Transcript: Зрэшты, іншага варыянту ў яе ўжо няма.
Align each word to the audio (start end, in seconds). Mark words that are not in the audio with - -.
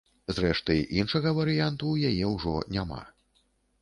Зрэшты, 0.35 0.77
іншага 1.01 1.33
варыянту 1.39 1.85
ў 1.91 1.95
яе 2.13 2.33
ўжо 2.35 2.55
няма. 2.77 3.01